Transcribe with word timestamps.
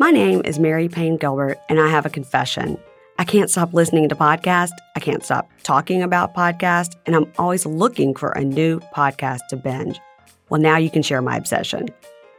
My 0.00 0.12
name 0.12 0.42
is 0.44 0.60
Mary 0.60 0.88
Payne 0.88 1.16
Gilbert, 1.16 1.58
and 1.68 1.80
I 1.80 1.88
have 1.88 2.06
a 2.06 2.10
confession. 2.10 2.78
I 3.18 3.24
can't 3.24 3.50
stop 3.50 3.74
listening 3.74 4.08
to 4.08 4.14
podcasts. 4.14 4.76
I 4.94 5.00
can't 5.00 5.24
stop 5.24 5.50
talking 5.64 6.04
about 6.04 6.36
podcasts, 6.36 6.94
and 7.04 7.16
I'm 7.16 7.32
always 7.36 7.66
looking 7.66 8.14
for 8.14 8.30
a 8.30 8.44
new 8.44 8.78
podcast 8.94 9.40
to 9.48 9.56
binge. 9.56 10.00
Well, 10.50 10.60
now 10.60 10.76
you 10.76 10.88
can 10.88 11.02
share 11.02 11.20
my 11.20 11.36
obsession. 11.36 11.88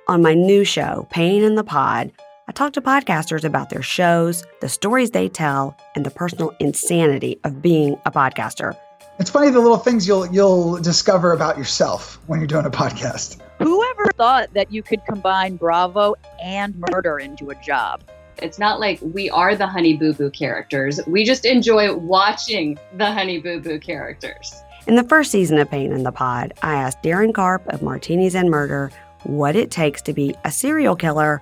On 0.08 0.22
my 0.22 0.34
new 0.34 0.64
show, 0.64 1.06
Payne 1.10 1.44
in 1.44 1.56
the 1.56 1.66
Pod, 1.66 2.14
I 2.48 2.54
talk 2.54 2.72
to 2.74 2.82
podcasters 2.82 3.44
about 3.44 3.70
their 3.70 3.84
shows, 3.84 4.46
the 4.62 4.70
stories 4.70 5.12
they 5.12 5.28
tell, 5.28 5.76
and 5.96 6.06
the 6.06 6.12
personal 6.12 6.54
insanity 6.62 7.42
of 7.44 7.62
being 7.62 8.00
a 8.06 8.12
podcaster. 8.12 8.74
It's 9.20 9.32
funny 9.32 9.50
the 9.52 9.60
little 9.60 9.78
things 9.78 10.08
you'll 10.08 10.28
you'll 10.28 10.78
discover 10.78 11.34
about 11.34 11.58
yourself 11.58 12.20
when 12.28 12.40
you're 12.40 12.48
doing 12.48 12.66
a 12.66 12.72
podcast. 12.72 13.42
Whoever 13.60 14.06
thought 14.16 14.54
that 14.54 14.72
you 14.72 14.82
could 14.82 15.06
combine 15.06 15.58
Bravo 15.58 16.16
and 16.42 16.82
murder 16.92 17.20
into 17.20 17.50
a 17.50 17.56
job? 17.56 18.02
It's 18.38 18.58
not 18.58 18.80
like 18.80 19.00
we 19.02 19.30
are 19.30 19.54
the 19.54 19.68
Honey 19.68 19.98
Boo 19.98 20.14
Boo 20.14 20.30
characters. 20.30 21.02
We 21.06 21.26
just 21.26 21.44
enjoy 21.44 21.94
watching 21.94 22.80
the 22.96 23.12
Honey 23.12 23.40
Boo 23.40 23.60
Boo 23.60 23.78
characters. 23.78 24.54
In 24.88 24.96
the 24.96 25.04
first 25.04 25.30
season 25.30 25.58
of 25.58 25.70
Payne 25.70 25.92
in 25.92 26.04
the 26.04 26.12
Pod, 26.14 26.54
I 26.64 26.76
asked 26.76 27.04
Darren 27.04 27.34
Karp 27.34 27.68
of 27.68 27.82
Martinis 27.82 28.34
and 28.34 28.50
Murder 28.50 28.92
what 29.24 29.58
it 29.58 29.72
takes 29.72 30.02
to 30.04 30.14
be 30.14 30.34
a 30.46 30.52
serial 30.52 30.96
killer, 30.96 31.42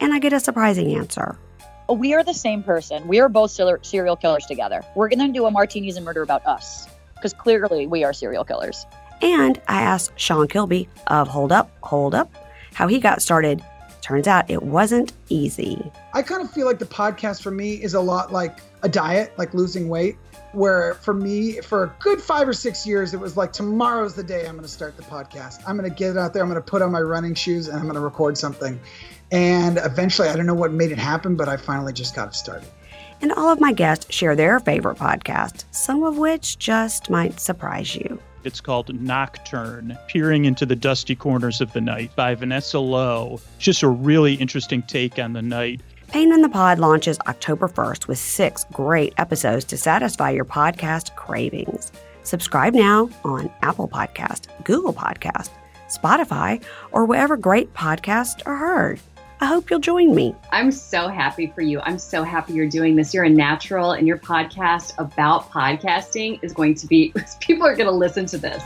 and 0.00 0.14
I 0.14 0.18
get 0.18 0.32
a 0.32 0.40
surprising 0.40 0.96
answer. 0.96 1.36
We 1.90 2.14
are 2.14 2.24
the 2.24 2.32
same 2.32 2.62
person. 2.62 3.06
We 3.06 3.20
are 3.20 3.28
both 3.28 3.50
serial 3.50 4.16
killers 4.16 4.46
together. 4.46 4.82
We're 4.94 5.10
going 5.10 5.26
to 5.26 5.32
do 5.32 5.44
a 5.44 5.50
Martinis 5.50 5.96
and 5.96 6.06
Murder 6.06 6.22
about 6.22 6.46
us 6.46 6.88
because 7.16 7.34
clearly 7.34 7.86
we 7.86 8.02
are 8.02 8.14
serial 8.14 8.46
killers. 8.46 8.86
And 9.22 9.60
I 9.68 9.82
asked 9.82 10.18
Sean 10.18 10.48
Kilby 10.48 10.88
of 11.08 11.28
Hold 11.28 11.52
Up, 11.52 11.70
Hold 11.82 12.14
Up, 12.14 12.32
how 12.74 12.86
he 12.88 12.98
got 12.98 13.22
started. 13.22 13.62
Turns 14.00 14.26
out 14.26 14.50
it 14.50 14.62
wasn't 14.62 15.12
easy. 15.28 15.90
I 16.14 16.22
kind 16.22 16.42
of 16.42 16.50
feel 16.50 16.66
like 16.66 16.78
the 16.78 16.86
podcast 16.86 17.42
for 17.42 17.50
me 17.50 17.74
is 17.74 17.94
a 17.94 18.00
lot 18.00 18.32
like 18.32 18.60
a 18.82 18.88
diet, 18.88 19.32
like 19.36 19.52
losing 19.54 19.88
weight. 19.88 20.16
Where 20.52 20.94
for 20.94 21.14
me, 21.14 21.60
for 21.60 21.84
a 21.84 21.94
good 22.00 22.20
five 22.20 22.48
or 22.48 22.52
six 22.52 22.84
years, 22.84 23.14
it 23.14 23.20
was 23.20 23.36
like 23.36 23.52
tomorrow's 23.52 24.14
the 24.14 24.24
day 24.24 24.46
I'm 24.46 24.56
going 24.56 24.62
to 24.62 24.68
start 24.68 24.96
the 24.96 25.04
podcast. 25.04 25.62
I'm 25.64 25.76
going 25.76 25.88
to 25.88 25.94
get 25.94 26.10
it 26.10 26.16
out 26.16 26.34
there, 26.34 26.42
I'm 26.42 26.48
going 26.48 26.60
to 26.60 26.68
put 26.68 26.82
on 26.82 26.90
my 26.90 27.00
running 27.00 27.34
shoes, 27.34 27.68
and 27.68 27.76
I'm 27.76 27.84
going 27.84 27.94
to 27.94 28.00
record 28.00 28.36
something. 28.36 28.80
And 29.30 29.78
eventually, 29.78 30.28
I 30.28 30.34
don't 30.34 30.46
know 30.46 30.54
what 30.54 30.72
made 30.72 30.90
it 30.90 30.98
happen, 30.98 31.36
but 31.36 31.48
I 31.48 31.56
finally 31.56 31.92
just 31.92 32.16
got 32.16 32.28
it 32.28 32.34
started. 32.34 32.68
And 33.22 33.32
all 33.32 33.50
of 33.50 33.60
my 33.60 33.72
guests 33.72 34.12
share 34.14 34.34
their 34.34 34.60
favorite 34.60 34.98
podcasts, 34.98 35.64
some 35.72 36.02
of 36.02 36.16
which 36.16 36.58
just 36.58 37.10
might 37.10 37.40
surprise 37.40 37.94
you. 37.94 38.18
It's 38.42 38.60
called 38.60 38.94
Nocturne, 38.98 39.98
Peering 40.08 40.46
into 40.46 40.64
the 40.64 40.76
Dusty 40.76 41.14
Corners 41.14 41.60
of 41.60 41.72
the 41.74 41.80
Night 41.80 42.14
by 42.16 42.34
Vanessa 42.34 42.78
Lowe. 42.78 43.38
It's 43.56 43.64
just 43.64 43.82
a 43.82 43.88
really 43.88 44.34
interesting 44.34 44.82
take 44.82 45.18
on 45.18 45.34
the 45.34 45.42
night. 45.42 45.82
Payne 46.08 46.32
in 46.32 46.40
the 46.40 46.48
Pod 46.48 46.78
launches 46.78 47.18
October 47.28 47.68
1st 47.68 48.08
with 48.08 48.18
six 48.18 48.64
great 48.72 49.12
episodes 49.18 49.64
to 49.66 49.76
satisfy 49.76 50.30
your 50.30 50.46
podcast 50.46 51.14
cravings. 51.16 51.92
Subscribe 52.22 52.74
now 52.74 53.10
on 53.24 53.50
Apple 53.62 53.88
Podcast, 53.88 54.46
Google 54.64 54.92
Podcast, 54.92 55.50
Spotify, 55.88 56.62
or 56.92 57.04
wherever 57.04 57.36
great 57.36 57.74
podcasts 57.74 58.44
are 58.46 58.56
heard. 58.56 59.00
I 59.42 59.46
hope 59.46 59.70
you'll 59.70 59.80
join 59.80 60.14
me. 60.14 60.34
I'm 60.52 60.70
so 60.70 61.08
happy 61.08 61.46
for 61.46 61.62
you. 61.62 61.80
I'm 61.80 61.98
so 61.98 62.24
happy 62.24 62.52
you're 62.52 62.68
doing 62.68 62.94
this. 62.94 63.14
You're 63.14 63.24
a 63.24 63.30
natural, 63.30 63.92
and 63.92 64.06
your 64.06 64.18
podcast 64.18 64.92
about 64.98 65.50
podcasting 65.50 66.38
is 66.42 66.52
going 66.52 66.74
to 66.74 66.86
be, 66.86 67.14
people 67.40 67.66
are 67.66 67.74
going 67.74 67.88
to 67.88 67.94
listen 67.94 68.26
to 68.26 68.36
this. 68.36 68.62